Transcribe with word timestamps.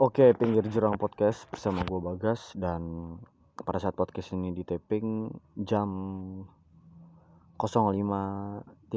Oke, 0.00 0.32
pinggir 0.32 0.64
jurang 0.72 0.96
podcast 0.96 1.44
bersama 1.52 1.84
gue 1.84 2.00
Bagas 2.00 2.56
dan 2.56 3.12
pada 3.52 3.76
saat 3.76 3.92
podcast 3.92 4.32
ini 4.32 4.48
di 4.48 4.64
taping 4.64 5.28
jam 5.60 5.92
05.238 7.60 8.96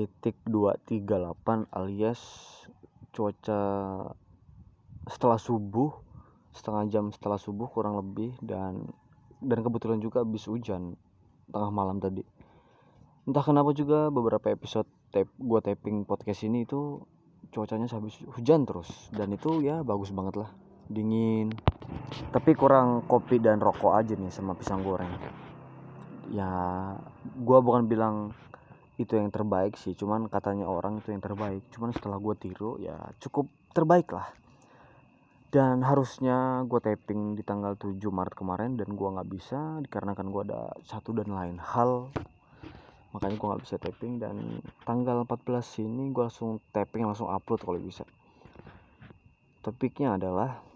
alias 1.76 2.22
cuaca 3.12 3.60
setelah 5.12 5.36
subuh 5.36 5.92
setengah 6.56 6.88
jam 6.88 7.12
setelah 7.12 7.36
subuh 7.36 7.68
kurang 7.68 8.00
lebih 8.00 8.40
dan 8.40 8.88
dan 9.44 9.60
kebetulan 9.60 10.00
juga 10.00 10.24
habis 10.24 10.48
hujan 10.48 10.96
tengah 11.52 11.68
malam 11.68 12.00
tadi. 12.00 12.24
Entah 13.28 13.44
kenapa 13.44 13.76
juga 13.76 14.08
beberapa 14.08 14.56
episode 14.56 14.88
tape 15.12 15.36
gue 15.36 15.60
taping 15.68 16.08
podcast 16.08 16.48
ini 16.48 16.64
itu 16.64 17.04
cuacanya 17.52 17.92
habis 17.92 18.16
hujan 18.40 18.64
terus 18.64 19.12
dan 19.12 19.36
itu 19.36 19.60
ya 19.60 19.84
bagus 19.84 20.16
banget 20.16 20.48
lah 20.48 20.52
dingin. 20.90 21.54
Tapi 22.34 22.58
kurang 22.58 23.06
kopi 23.08 23.40
dan 23.40 23.62
rokok 23.62 23.94
aja 23.96 24.14
nih 24.18 24.32
sama 24.34 24.58
pisang 24.58 24.84
goreng. 24.84 25.12
Ya 26.32 26.50
gue 27.24 27.60
bukan 27.62 27.88
bilang 27.88 28.34
itu 29.02 29.18
yang 29.18 29.34
terbaik 29.34 29.74
sih 29.74 29.98
cuman 29.98 30.30
katanya 30.30 30.70
orang 30.70 31.02
itu 31.02 31.14
yang 31.14 31.24
terbaik. 31.24 31.66
Cuman 31.74 31.94
setelah 31.94 32.18
gue 32.20 32.36
tiru 32.38 32.78
ya 32.82 32.98
cukup 33.22 33.50
terbaik 33.74 34.12
lah. 34.14 34.30
Dan 35.54 35.86
harusnya 35.86 36.66
gue 36.66 36.82
taping 36.82 37.38
di 37.38 37.46
tanggal 37.46 37.78
7 37.78 38.02
Maret 38.02 38.34
kemarin 38.34 38.74
dan 38.74 38.90
gue 38.90 39.06
nggak 39.06 39.30
bisa 39.30 39.78
dikarenakan 39.86 40.34
gue 40.34 40.42
ada 40.50 40.74
satu 40.82 41.14
dan 41.14 41.30
lain 41.30 41.62
hal. 41.62 42.10
Makanya 43.14 43.36
gue 43.38 43.48
nggak 43.54 43.62
bisa 43.62 43.76
taping 43.78 44.18
dan 44.18 44.66
tanggal 44.82 45.22
14 45.30 45.86
ini 45.86 46.10
gue 46.10 46.26
langsung 46.26 46.58
taping 46.74 47.06
langsung 47.06 47.30
upload 47.30 47.62
kalau 47.62 47.78
bisa. 47.78 48.02
Topiknya 49.62 50.18
adalah 50.18 50.73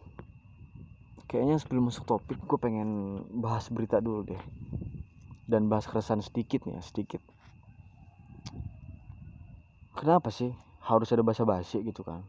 kayaknya 1.27 1.59
sebelum 1.59 1.91
masuk 1.91 2.07
topik 2.07 2.39
gue 2.39 2.59
pengen 2.59 3.21
bahas 3.43 3.67
berita 3.67 3.99
dulu 3.99 4.23
deh. 4.33 4.41
Dan 5.47 5.71
bahas 5.71 5.87
keresahan 5.87 6.23
sedikit 6.23 6.63
nih 6.67 6.79
ya 6.79 6.83
sedikit. 6.83 7.21
Kenapa 9.95 10.31
sih 10.31 10.51
harus 10.83 11.11
ada 11.11 11.23
bahasa 11.23 11.43
basi 11.43 11.83
gitu 11.83 12.03
kan? 12.03 12.23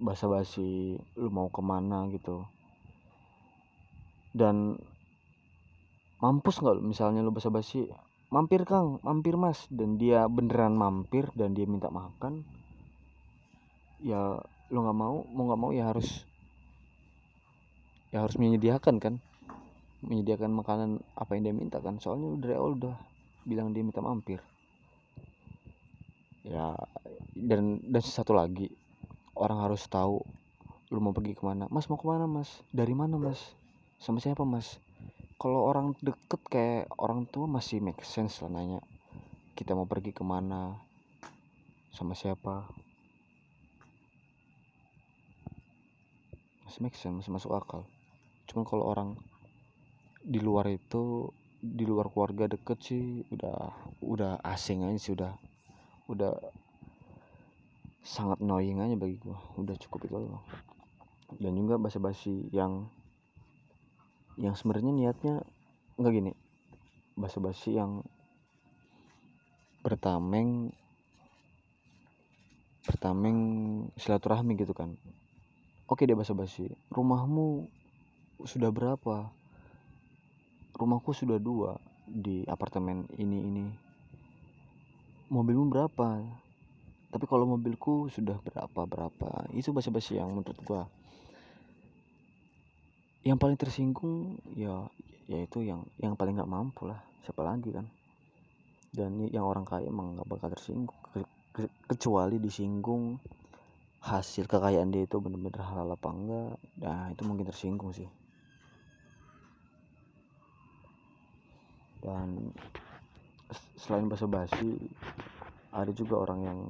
Bahasa 0.00 0.28
basi 0.28 0.96
lu 1.16 1.28
mau 1.28 1.48
ke 1.48 1.60
mana 1.60 2.08
gitu. 2.12 2.44
Dan 4.32 4.80
mampus 6.20 6.60
nggak 6.60 6.80
misalnya 6.80 7.20
lu 7.20 7.32
bahasa 7.32 7.52
basi 7.52 7.88
mampir 8.32 8.64
kang 8.64 9.00
mampir 9.04 9.36
mas. 9.36 9.64
Dan 9.68 10.00
dia 10.00 10.24
beneran 10.28 10.76
mampir 10.76 11.28
dan 11.36 11.52
dia 11.52 11.64
minta 11.68 11.88
makan 11.88 12.44
ya 14.02 14.42
lu 14.68 14.78
nggak 14.82 14.98
mau 14.98 15.22
mau 15.30 15.44
nggak 15.46 15.60
mau 15.62 15.70
ya 15.70 15.94
harus 15.94 16.26
ya 18.12 18.20
harus 18.20 18.36
menyediakan 18.36 19.00
kan. 19.00 19.14
Menyediakan 20.04 20.52
makanan 20.52 20.90
apa 21.16 21.34
yang 21.34 21.42
dia 21.48 21.54
minta 21.56 21.80
kan. 21.80 21.96
Soalnya 21.98 22.36
dari 22.38 22.54
awal 22.54 22.76
udah 22.76 22.94
bilang 23.48 23.72
dia 23.72 23.82
minta 23.82 24.04
mampir. 24.04 24.38
Ya 26.44 26.76
dan 27.32 27.80
dan 27.80 28.02
satu 28.04 28.36
lagi. 28.36 28.68
Orang 29.32 29.64
harus 29.64 29.88
tahu 29.88 30.20
lu 30.92 31.00
mau 31.00 31.16
pergi 31.16 31.32
ke 31.32 31.42
mana. 31.42 31.64
Mas 31.72 31.88
mau 31.88 31.96
ke 31.96 32.04
mana 32.04 32.28
mas? 32.28 32.60
Dari 32.68 32.92
mana 32.92 33.16
mas? 33.16 33.40
Sama 33.96 34.20
siapa 34.20 34.44
mas? 34.44 34.76
Kalau 35.40 35.64
orang 35.64 35.96
deket 36.04 36.38
kayak 36.46 36.92
orang 37.00 37.24
tua 37.26 37.48
masih 37.48 37.82
make 37.82 38.04
sense 38.06 38.44
lah 38.44 38.52
nanya 38.52 38.78
kita 39.56 39.72
mau 39.72 39.88
pergi 39.88 40.12
ke 40.12 40.22
mana? 40.22 40.76
Sama 41.96 42.12
siapa? 42.12 42.68
Masih 46.68 46.80
make 46.84 46.94
sense 46.94 47.16
masih 47.24 47.32
masuk 47.34 47.56
akal 47.56 47.82
cuman 48.52 48.68
kalau 48.68 48.84
orang 48.84 49.16
di 50.20 50.38
luar 50.38 50.68
itu 50.68 51.32
di 51.62 51.88
luar 51.88 52.12
keluarga 52.12 52.52
deket 52.52 52.78
sih 52.84 53.24
udah 53.32 53.72
udah 54.04 54.32
asing 54.44 54.84
aja 54.84 54.98
sih 55.00 55.12
udah 55.16 55.32
udah 56.12 56.36
sangat 58.02 58.42
annoying 58.42 58.82
aja 58.82 58.98
bagi 58.98 59.16
gua. 59.22 59.38
Udah 59.56 59.78
cukup 59.78 60.10
itu 60.10 60.16
loh 60.20 60.42
dan 61.40 61.56
juga 61.56 61.80
basa-basi 61.80 62.52
yang 62.52 62.90
yang 64.36 64.52
sebenarnya 64.52 64.92
niatnya 64.92 65.34
nggak 65.96 66.12
gini. 66.12 66.32
Basa-basi 67.16 67.76
yang 67.76 68.04
bertameng 69.80 70.72
bertameng 72.82 73.38
silaturahmi 73.96 74.58
gitu 74.58 74.74
kan. 74.74 74.98
Oke 75.86 76.08
dia 76.08 76.16
basa-basi 76.18 76.72
rumahmu 76.90 77.68
sudah 78.44 78.70
berapa? 78.74 79.30
Rumahku 80.74 81.14
sudah 81.14 81.38
dua 81.38 81.78
di 82.08 82.42
apartemen 82.50 83.06
ini 83.16 83.38
ini. 83.38 83.66
Mobilmu 85.32 85.70
berapa? 85.70 86.20
Tapi 87.12 87.24
kalau 87.28 87.44
mobilku 87.44 88.08
sudah 88.08 88.40
berapa 88.40 88.82
berapa? 88.88 89.28
Itu 89.52 89.72
basa-basi 89.72 90.16
yang 90.16 90.32
menurut 90.32 90.58
gua. 90.64 90.88
Yang 93.22 93.38
paling 93.38 93.58
tersinggung 93.60 94.40
ya 94.56 94.88
yaitu 95.30 95.62
yang 95.62 95.86
yang 96.00 96.18
paling 96.18 96.36
nggak 96.36 96.50
mampu 96.50 96.88
lah. 96.88 97.00
Siapa 97.22 97.44
lagi 97.44 97.70
kan? 97.70 97.86
Dan 98.92 99.24
yang 99.32 99.46
orang 99.46 99.64
kaya 99.64 99.88
emang 99.88 100.18
nggak 100.18 100.28
bakal 100.28 100.48
tersinggung. 100.52 100.98
Ke, 101.12 101.24
ke, 101.54 101.62
kecuali 101.88 102.36
disinggung 102.42 103.16
hasil 104.02 104.50
kekayaan 104.50 104.90
dia 104.90 105.06
itu 105.06 105.16
bener-bener 105.22 105.62
halal 105.62 105.94
apa 105.94 106.08
enggak. 106.10 106.52
Nah 106.82 107.12
itu 107.14 107.22
mungkin 107.22 107.46
tersinggung 107.46 107.94
sih 107.94 108.08
dan 112.02 112.50
selain 113.78 114.10
basa-basi 114.10 114.78
ada 115.72 115.90
juga 115.94 116.18
orang 116.18 116.40
yang 116.42 116.60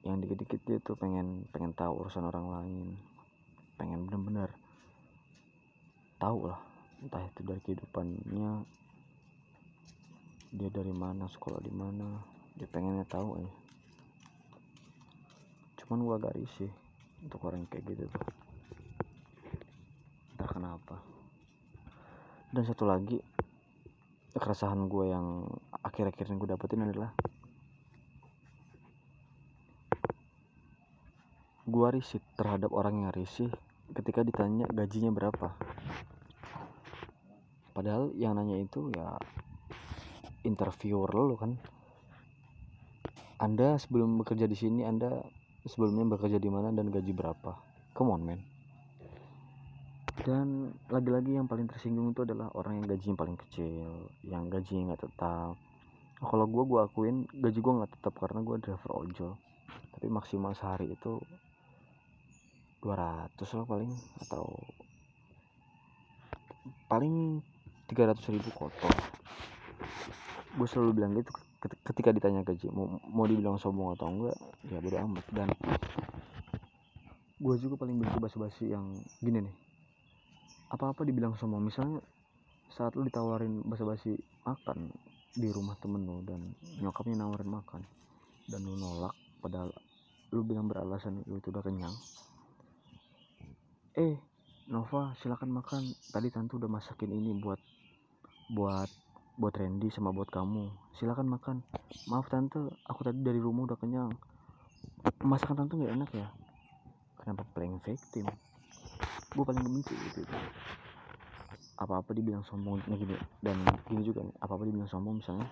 yang 0.00 0.16
dikit-dikit 0.20 0.60
dia 0.64 0.78
tuh 0.80 0.96
pengen 0.96 1.44
pengen 1.52 1.72
tahu 1.76 2.04
urusan 2.04 2.24
orang 2.26 2.46
lain. 2.50 2.88
Pengen 3.76 4.04
bener-bener 4.04 4.50
tahu 6.20 6.52
lah 6.52 6.60
entah 7.00 7.24
itu 7.24 7.40
dari 7.40 7.60
kehidupannya 7.64 8.52
dia 10.52 10.68
dari 10.68 10.92
mana 10.92 11.24
sekolah 11.30 11.64
di 11.64 11.72
mana 11.72 12.20
dia 12.58 12.68
pengennya 12.68 13.06
tahu 13.08 13.40
aja. 13.40 13.54
Cuman 15.80 16.04
gua 16.04 16.16
agak 16.20 16.36
risih 16.36 16.72
untuk 17.24 17.40
orang 17.48 17.64
kayak 17.70 17.86
gitu 17.88 18.04
tuh. 18.08 18.24
Entah 20.36 20.48
kenapa. 20.48 20.96
Dan 22.50 22.66
satu 22.66 22.84
lagi 22.84 23.16
keresahan 24.38 24.86
gue 24.86 25.10
yang 25.10 25.42
akhir-akhir 25.82 26.30
ini 26.30 26.38
gue 26.38 26.50
dapetin 26.54 26.86
adalah 26.86 27.10
gue 31.66 31.88
risih 31.94 32.22
terhadap 32.38 32.70
orang 32.70 33.06
yang 33.06 33.10
risih 33.14 33.50
ketika 33.90 34.22
ditanya 34.22 34.70
gajinya 34.70 35.10
berapa. 35.10 35.50
Padahal 37.74 38.14
yang 38.14 38.38
nanya 38.38 38.62
itu 38.62 38.90
ya 38.94 39.18
interviewer 40.46 41.10
lo 41.10 41.34
kan. 41.34 41.58
Anda 43.40 43.80
sebelum 43.80 44.20
bekerja 44.20 44.44
di 44.46 44.54
sini 44.54 44.84
anda 44.84 45.24
sebelumnya 45.64 46.18
bekerja 46.18 46.38
di 46.38 46.50
mana 46.52 46.70
dan 46.70 46.92
gaji 46.92 47.10
berapa? 47.10 47.56
Come 47.96 48.12
on 48.14 48.22
man 48.22 48.59
dan 50.20 50.76
lagi-lagi 50.92 51.40
yang 51.40 51.48
paling 51.48 51.64
tersinggung 51.64 52.12
itu 52.12 52.28
adalah 52.28 52.52
orang 52.52 52.82
yang 52.82 52.86
gajinya 52.92 53.16
paling 53.16 53.36
kecil 53.40 54.04
yang 54.20 54.52
gajinya 54.52 54.92
nggak 54.92 55.08
tetap. 55.08 55.56
Nah, 56.20 56.26
kalau 56.28 56.44
gue 56.44 56.64
gue 56.68 56.80
akuin 56.84 57.16
gaji 57.32 57.58
gue 57.58 57.72
nggak 57.80 57.92
tetap 57.96 58.14
karena 58.20 58.44
gue 58.44 58.56
driver 58.60 58.92
ojol. 58.92 59.32
Tapi 59.96 60.06
maksimal 60.12 60.52
sehari 60.52 60.92
itu 60.92 61.16
200 62.84 63.32
lah 63.32 63.64
paling 63.64 63.92
atau 64.28 64.44
paling 66.92 67.40
300 67.88 68.34
ribu 68.36 68.50
kotor. 68.52 68.92
Gue 70.56 70.66
selalu 70.68 70.90
bilang 71.00 71.16
gitu 71.16 71.32
ketika 71.60 72.12
ditanya 72.12 72.40
gaji 72.44 72.68
mau, 72.72 73.00
mau 73.08 73.24
dibilang 73.24 73.56
sombong 73.56 73.96
atau 73.96 74.08
enggak 74.12 74.36
ya 74.68 74.80
bodo 74.84 74.96
amat. 75.00 75.24
Dan 75.32 75.48
gue 77.40 77.54
juga 77.56 77.80
paling 77.80 77.96
benci 77.96 78.16
basa-basi 78.20 78.68
yang 78.68 78.84
gini 79.24 79.48
nih 79.48 79.69
apa-apa 80.70 81.02
dibilang 81.02 81.34
sombong 81.34 81.66
misalnya 81.66 81.98
saat 82.70 82.94
lu 82.94 83.02
ditawarin 83.02 83.66
basa-basi 83.66 84.14
makan 84.46 84.94
di 85.34 85.50
rumah 85.50 85.74
temen 85.82 86.06
lu 86.06 86.22
dan 86.22 86.54
nyokapnya 86.78 87.26
nawarin 87.26 87.50
makan 87.50 87.82
dan 88.46 88.62
lu 88.62 88.78
nolak 88.78 89.14
padahal 89.42 89.74
lu 90.30 90.46
bilang 90.46 90.70
beralasan 90.70 91.22
lu 91.26 91.42
itu 91.42 91.50
udah 91.50 91.62
kenyang 91.62 91.94
eh 93.98 94.30
Nova 94.70 95.18
silakan 95.18 95.50
makan. 95.50 95.82
Tadi 96.14 96.30
tante 96.30 96.54
udah 96.54 96.70
masakin 96.70 97.10
ini 97.10 97.34
buat 97.42 97.58
buat 98.54 98.86
buat 99.34 99.50
Randy 99.50 99.90
sama 99.90 100.14
buat 100.14 100.30
kamu. 100.30 100.70
Silakan 100.94 101.26
makan. 101.26 101.66
Maaf 102.06 102.30
tante 102.30 102.70
aku 102.86 103.02
tadi 103.02 103.18
dari 103.18 103.42
rumah 103.42 103.66
udah 103.66 103.74
kenyang. 103.74 104.14
Masakan 105.26 105.66
tante 105.66 105.74
nggak 105.74 105.94
enak 105.98 106.10
ya? 106.14 106.30
Kenapa 107.18 107.42
playing 107.50 107.82
victim 107.82 108.30
gue 109.30 109.44
paling 109.46 109.62
benci 109.62 109.94
gitu, 109.94 110.26
gitu. 110.26 110.34
apa-apa 111.80 112.12
dibilang 112.12 112.44
sombong 112.44 112.82
nah 112.84 112.96
gini. 112.98 113.16
Dan 113.40 113.56
gini 113.88 114.02
juga 114.04 114.20
nih 114.26 114.36
apa-apa 114.42 114.62
dibilang 114.68 114.90
sombong 114.90 115.22
misalnya. 115.22 115.48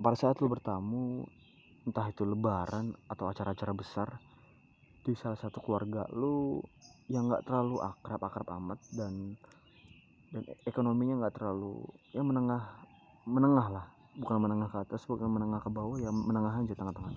Pada 0.00 0.16
saat 0.16 0.40
lu 0.42 0.48
bertamu 0.50 1.22
entah 1.84 2.08
itu 2.08 2.24
lebaran 2.24 2.96
atau 3.06 3.28
acara-acara 3.28 3.72
besar 3.76 4.08
di 5.04 5.12
salah 5.12 5.36
satu 5.36 5.60
keluarga 5.60 6.08
lu 6.16 6.64
yang 7.12 7.28
nggak 7.28 7.44
terlalu 7.44 7.84
akrab-akrab 7.84 8.48
amat 8.56 8.80
dan 8.88 9.36
dan 10.32 10.42
ekonominya 10.64 11.20
nggak 11.22 11.36
terlalu 11.36 11.84
ya 12.16 12.24
menengah 12.24 12.64
menengah 13.28 13.68
lah. 13.68 13.86
Bukan 14.14 14.38
menengah 14.38 14.70
ke 14.70 14.78
atas 14.78 15.02
bukan 15.10 15.26
menengah 15.26 15.58
ke 15.58 15.70
bawah 15.70 15.98
ya 15.98 16.10
menengah 16.14 16.62
aja 16.62 16.74
tengah-tengah 16.74 17.12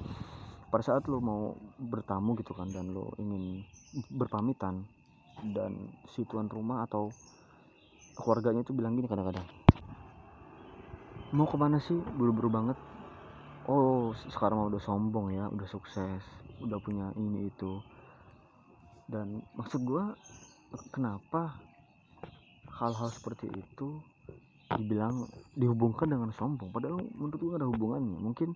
pada 0.67 0.83
saat 0.83 1.07
lu 1.07 1.23
mau 1.23 1.55
bertamu 1.79 2.35
gitu 2.39 2.51
kan 2.51 2.67
dan 2.71 2.91
lu 2.91 3.07
ingin 3.19 3.63
berpamitan 4.11 4.83
dan 5.55 5.73
si 6.11 6.27
tuan 6.27 6.51
rumah 6.51 6.83
atau 6.83 7.13
keluarganya 8.17 8.65
itu 8.65 8.73
bilang 8.73 8.97
gini 8.97 9.05
kadang-kadang 9.05 9.45
mau 11.35 11.43
ke 11.43 11.57
mana 11.59 11.75
sih? 11.83 11.97
Buru-buru 12.15 12.47
banget. 12.47 12.77
Oh 13.67 14.15
sekarang 14.31 14.71
udah 14.71 14.79
sombong 14.79 15.35
ya 15.35 15.51
udah 15.51 15.67
sukses 15.67 16.23
udah 16.63 16.79
punya 16.79 17.11
ini 17.19 17.51
itu. 17.51 17.83
Dan 19.07 19.43
maksud 19.55 19.83
gue 19.83 20.03
kenapa 20.91 21.59
hal-hal 22.79 23.11
seperti 23.11 23.51
itu 23.51 23.99
dibilang 24.71 25.27
dihubungkan 25.51 26.07
dengan 26.07 26.31
sombong? 26.31 26.71
Padahal 26.71 27.03
menurut 27.11 27.39
gue 27.39 27.53
ada 27.59 27.67
hubungannya. 27.67 28.19
Mungkin 28.23 28.55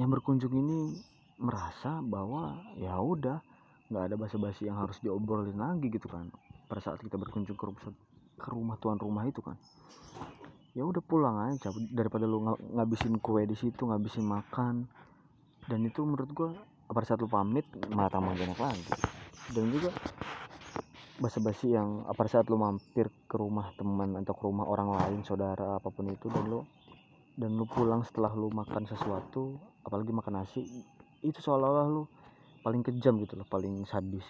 yang 0.00 0.08
berkunjung 0.08 0.56
ini 0.56 0.96
merasa 1.36 2.00
bahwa 2.00 2.56
ya 2.80 2.96
udah 2.96 3.44
nggak 3.92 4.04
ada 4.08 4.16
basa-basi 4.16 4.64
yang 4.64 4.80
harus 4.80 4.96
diobrolin 5.04 5.60
lagi 5.60 5.92
gitu 5.92 6.08
kan 6.08 6.32
pada 6.70 6.80
saat 6.80 7.02
kita 7.04 7.20
berkunjung 7.20 7.58
ke 7.58 7.64
rumah, 7.68 7.82
ke 8.40 8.48
rumah 8.48 8.76
tuan 8.80 8.96
rumah 8.96 9.28
itu 9.28 9.44
kan. 9.44 9.58
Ya 10.72 10.86
udah 10.86 11.02
pulang 11.02 11.36
aja 11.50 11.74
daripada 11.90 12.24
lu 12.24 12.46
ngabisin 12.46 13.18
kue 13.18 13.42
di 13.44 13.58
situ 13.58 13.90
ngabisin 13.90 14.22
makan. 14.22 14.86
Dan 15.66 15.84
itu 15.84 16.06
menurut 16.06 16.30
gua 16.30 16.50
pada 16.86 17.04
saat 17.04 17.20
lu 17.20 17.26
pamit 17.26 17.66
malah 17.90 18.08
tambah 18.08 18.32
banyak 18.38 18.54
lagi. 18.54 18.86
Dan 19.50 19.74
juga 19.74 19.90
basa-basi 21.18 21.74
yang 21.74 22.06
pada 22.14 22.30
saat 22.30 22.46
lu 22.46 22.56
mampir 22.56 23.10
ke 23.28 23.34
rumah 23.34 23.74
teman 23.74 24.14
atau 24.22 24.32
ke 24.32 24.42
rumah 24.46 24.64
orang 24.64 24.94
lain 24.94 25.20
saudara 25.26 25.76
apa 25.76 25.90
pun 25.90 26.08
itu 26.08 26.30
dan 26.32 26.46
lu 26.48 26.64
dan 27.38 27.54
lu 27.54 27.66
pulang 27.68 28.02
setelah 28.02 28.32
lu 28.34 28.50
makan 28.50 28.84
sesuatu 28.90 29.56
apalagi 29.86 30.10
makan 30.10 30.42
nasi 30.42 30.66
itu 31.20 31.38
seolah-olah 31.40 31.86
lu 31.88 32.04
paling 32.60 32.84
kejam 32.84 33.16
gitu 33.20 33.36
loh 33.36 33.48
paling 33.48 33.84
sadis. 33.88 34.24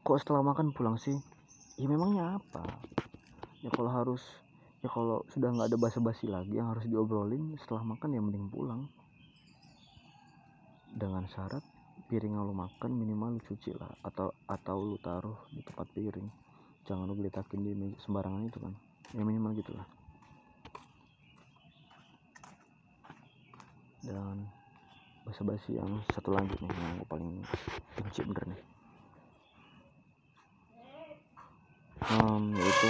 Kok 0.00 0.18
setelah 0.20 0.40
makan 0.40 0.72
pulang 0.72 0.96
sih? 0.96 1.16
Ya 1.76 1.84
memangnya 1.84 2.40
apa? 2.40 2.64
Ya 3.60 3.68
kalau 3.72 3.92
harus 3.92 4.24
ya 4.80 4.88
kalau 4.88 5.24
sudah 5.34 5.52
nggak 5.52 5.74
ada 5.74 5.78
basa-basi 5.80 6.30
lagi 6.30 6.56
yang 6.56 6.72
harus 6.72 6.88
diobrolin 6.88 7.56
setelah 7.60 7.84
makan 7.84 8.16
ya 8.16 8.20
mending 8.24 8.48
pulang. 8.48 8.88
Dengan 10.96 11.28
syarat 11.28 11.60
piring 12.08 12.40
yang 12.40 12.48
lu 12.48 12.56
makan 12.56 12.90
minimal 12.96 13.36
lu 13.36 13.40
cuci 13.44 13.76
lah 13.76 13.92
atau 14.00 14.32
atau 14.48 14.76
lu 14.80 14.96
taruh 15.04 15.36
di 15.52 15.60
tempat 15.60 15.84
piring. 15.92 16.28
Jangan 16.88 17.04
lu 17.04 17.14
gelitakin 17.20 17.60
di 17.60 17.92
sembarangan 18.00 18.48
itu 18.48 18.58
kan. 18.64 18.72
Ya 19.12 19.24
minimal 19.24 19.52
gitulah 19.60 19.97
dan 24.04 24.46
basa-basi 25.26 25.76
yang 25.76 26.00
satu 26.14 26.32
lagi 26.32 26.54
nih 26.62 26.70
yang 26.70 27.02
gue 27.02 27.08
paling 27.08 27.30
benci 27.98 28.20
bener 28.24 28.44
nih. 28.54 28.62
Um, 32.08 32.54
yaitu 32.54 32.88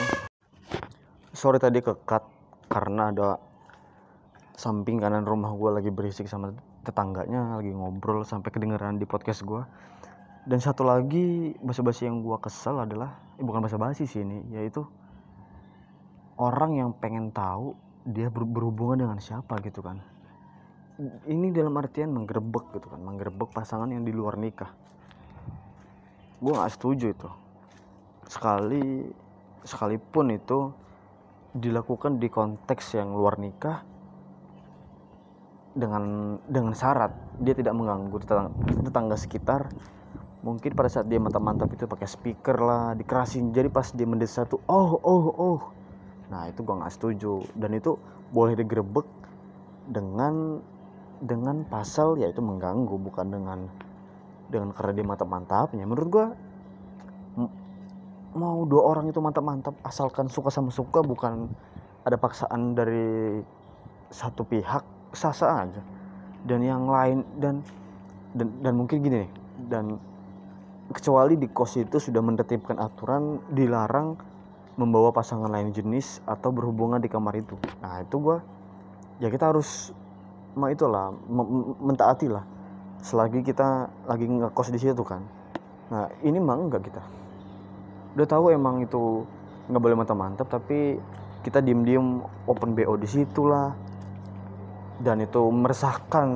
sorry 1.32 1.56
tadi 1.56 1.80
ke 1.80 1.96
cut 2.04 2.22
karena 2.68 3.10
ada 3.10 3.40
samping 4.58 5.00
kanan 5.00 5.24
rumah 5.24 5.54
gue 5.54 5.70
lagi 5.70 5.90
berisik 5.94 6.28
sama 6.28 6.52
tetangganya 6.82 7.56
lagi 7.56 7.72
ngobrol 7.72 8.26
sampai 8.26 8.50
kedengeran 8.52 9.00
di 9.00 9.06
podcast 9.08 9.46
gue 9.46 9.62
dan 10.48 10.58
satu 10.58 10.82
lagi 10.82 11.52
basa-basi 11.60 12.08
yang 12.08 12.24
gue 12.24 12.36
kesel 12.40 12.80
adalah 12.80 13.20
eh, 13.36 13.44
bukan 13.44 13.64
basa-basi 13.64 14.08
sih 14.08 14.24
ini 14.24 14.44
yaitu 14.50 14.82
orang 16.40 16.74
yang 16.80 16.90
pengen 16.96 17.28
tahu 17.30 17.76
dia 18.08 18.32
ber 18.32 18.48
berhubungan 18.48 19.04
dengan 19.04 19.18
siapa 19.20 19.60
gitu 19.60 19.84
kan 19.84 20.00
ini 21.30 21.54
dalam 21.54 21.78
artian 21.78 22.10
menggerebek 22.10 22.74
gitu 22.74 22.90
kan 22.90 22.98
menggerebek 22.98 23.54
pasangan 23.54 23.86
yang 23.86 24.02
di 24.02 24.10
luar 24.10 24.34
nikah. 24.34 24.74
Gue 26.42 26.52
nggak 26.54 26.74
setuju 26.74 27.14
itu. 27.14 27.30
Sekali 28.26 29.06
sekalipun 29.62 30.34
itu 30.34 30.74
dilakukan 31.54 32.18
di 32.18 32.28
konteks 32.28 32.98
yang 32.98 33.14
luar 33.14 33.38
nikah 33.38 33.82
dengan 35.78 36.36
dengan 36.50 36.74
syarat 36.74 37.14
dia 37.38 37.54
tidak 37.54 37.74
mengganggu 37.78 38.16
tetangga, 38.18 38.50
tetangga 38.82 39.16
sekitar 39.16 39.70
mungkin 40.42 40.74
pada 40.74 40.90
saat 40.90 41.06
dia 41.06 41.22
mantap-mantap 41.22 41.70
itu 41.70 41.86
pakai 41.86 42.08
speaker 42.10 42.58
lah 42.58 42.84
dikerasin. 42.98 43.54
Jadi 43.54 43.70
pas 43.70 43.86
dia 43.94 44.06
mendesa 44.06 44.42
tuh 44.42 44.58
oh 44.66 44.98
oh 44.98 45.26
oh. 45.30 45.60
Nah 46.30 46.50
itu 46.50 46.66
gua 46.66 46.82
nggak 46.82 46.94
setuju. 46.94 47.46
Dan 47.54 47.78
itu 47.78 47.94
boleh 48.34 48.58
digerebek 48.58 49.06
dengan 49.88 50.58
dengan 51.18 51.66
pasal 51.66 52.18
yaitu 52.18 52.38
mengganggu 52.38 52.94
bukan 52.98 53.26
dengan 53.28 53.58
dengan 54.48 54.72
karena 54.72 54.92
dia 54.96 55.06
mantap-mantapnya 55.06 55.84
menurut 55.84 56.08
gua 56.08 56.26
mau 58.36 58.62
dua 58.68 58.82
orang 58.94 59.08
itu 59.08 59.18
mantap-mantap 59.18 59.74
asalkan 59.82 60.28
suka 60.28 60.52
sama 60.52 60.70
suka 60.70 61.00
bukan 61.00 61.48
ada 62.04 62.16
paksaan 62.16 62.76
dari 62.76 63.40
satu 64.08 64.44
pihak 64.44 64.84
sah-sah 65.12 65.68
aja. 65.68 65.82
Dan 66.44 66.64
yang 66.64 66.88
lain 66.88 67.26
dan 67.36 67.60
dan 68.32 68.48
dan 68.62 68.72
mungkin 68.78 69.02
gini 69.02 69.26
nih 69.26 69.30
dan 69.68 69.98
kecuali 70.94 71.36
di 71.36 71.48
kos 71.50 71.76
itu 71.76 72.00
sudah 72.00 72.22
menertibkan 72.22 72.78
aturan 72.80 73.42
dilarang 73.52 74.16
membawa 74.78 75.10
pasangan 75.10 75.50
lain 75.50 75.74
jenis 75.74 76.22
atau 76.24 76.54
berhubungan 76.54 77.02
di 77.02 77.10
kamar 77.10 77.34
itu. 77.36 77.58
Nah 77.82 78.00
itu 78.00 78.16
gua 78.22 78.38
ya 79.18 79.28
kita 79.28 79.50
harus 79.50 79.90
itulah 80.72 81.12
mentaati 81.82 82.26
lah 82.30 82.44
selagi 83.02 83.46
kita 83.46 83.88
lagi 84.10 84.26
ngekos 84.26 84.74
di 84.74 84.78
situ 84.80 85.02
kan. 85.06 85.22
Nah 85.92 86.10
ini 86.24 86.38
mah 86.42 86.58
enggak 86.58 86.82
kita. 86.88 87.02
Udah 88.18 88.26
tahu 88.26 88.50
emang 88.50 88.82
itu 88.82 89.22
nggak 89.68 89.82
boleh 89.82 89.96
mantap-mantap 90.00 90.48
tapi 90.48 90.98
kita 91.44 91.62
diem-diem 91.62 92.24
open 92.50 92.74
BO 92.74 92.98
di 92.98 93.06
situ 93.06 93.46
lah 93.46 93.70
dan 94.98 95.22
itu 95.22 95.38
meresahkan 95.46 96.28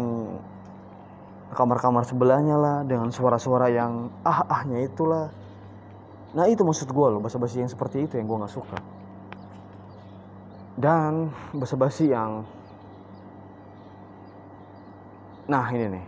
kamar-kamar 1.52 2.06
sebelahnya 2.06 2.56
lah 2.56 2.76
dengan 2.86 3.10
suara-suara 3.10 3.68
yang 3.68 4.08
ah-ahnya 4.22 4.86
itulah. 4.86 5.28
Nah 6.32 6.48
itu 6.48 6.64
maksud 6.64 6.88
gue 6.88 7.06
loh 7.12 7.20
basa-basi 7.20 7.60
yang 7.60 7.68
seperti 7.68 8.08
itu 8.08 8.16
yang 8.16 8.30
gue 8.30 8.38
nggak 8.40 8.54
suka. 8.54 8.78
Dan 10.78 11.28
basa-basi 11.52 12.08
yang 12.08 12.46
nah 15.50 15.66
ini 15.74 15.98
nih. 15.98 16.06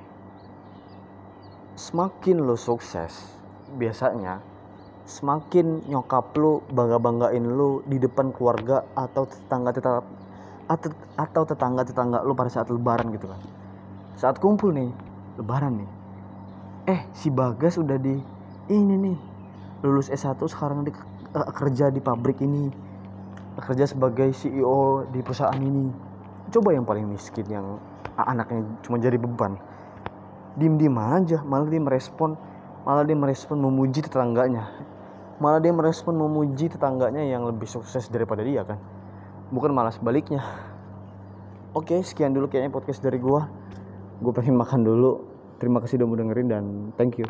Semakin 1.75 2.38
lo 2.38 2.55
sukses 2.55 3.35
biasanya 3.75 4.38
semakin 5.05 5.85
nyokap 5.91 6.33
lu 6.38 6.64
bangga-banggain 6.73 7.45
lu 7.45 7.85
di 7.85 8.00
depan 8.00 8.33
keluarga 8.33 8.88
atau 8.97 9.29
tetangga-tetangga 9.29 10.03
atau 11.19 11.43
tetangga-tetangga 11.45 12.25
lu 12.25 12.33
pada 12.33 12.49
saat 12.49 12.73
lebaran 12.73 13.12
gitu 13.12 13.29
kan. 13.29 13.41
Saat 14.17 14.41
kumpul 14.41 14.73
nih 14.73 14.91
lebaran 15.37 15.83
nih. 15.83 15.91
Eh 16.88 17.00
si 17.12 17.29
Bagas 17.29 17.76
udah 17.76 17.99
di 18.00 18.17
ini 18.73 18.95
nih 18.97 19.19
lulus 19.85 20.09
S1 20.09 20.41
sekarang 20.49 20.88
di 20.88 20.93
uh, 21.37 21.50
kerja 21.53 21.93
di 21.93 22.00
pabrik 22.00 22.41
ini. 22.41 22.73
Kerja 23.55 23.87
sebagai 23.87 24.35
CEO 24.35 25.07
di 25.12 25.21
perusahaan 25.21 25.61
ini. 25.61 25.93
Coba 26.50 26.75
yang 26.75 26.83
paling 26.83 27.07
miskin 27.07 27.47
yang 27.47 27.79
anaknya 28.18 28.62
cuma 28.87 28.97
jadi 29.02 29.18
beban. 29.18 29.59
Dim 30.54 30.78
dim 30.78 30.94
aja 30.94 31.42
malah 31.42 31.66
dia 31.66 31.83
merespon 31.83 32.38
malah 32.87 33.02
dia 33.02 33.18
merespon 33.18 33.59
memuji 33.59 34.04
tetangganya. 34.06 34.71
Malah 35.42 35.59
dia 35.59 35.75
merespon 35.75 36.14
memuji 36.14 36.71
tetangganya 36.71 37.26
yang 37.26 37.42
lebih 37.42 37.66
sukses 37.66 38.06
daripada 38.06 38.47
dia 38.47 38.62
kan? 38.62 38.78
Bukan 39.50 39.75
malah 39.75 39.90
sebaliknya 39.90 40.42
oke 41.75 41.99
sekian 42.06 42.30
dulu 42.30 42.47
kayaknya 42.47 42.71
podcast 42.71 43.02
dari 43.02 43.18
gua. 43.18 43.50
Gue 44.23 44.30
pengen 44.30 44.54
makan 44.54 44.87
dulu. 44.87 45.26
Terima 45.59 45.83
kasih 45.83 45.99
udah 46.02 46.06
mau 46.06 46.18
dengerin 46.18 46.49
dan 46.50 46.64
thank 46.94 47.18
you 47.18 47.26